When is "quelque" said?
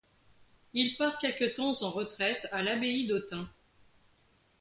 1.19-1.45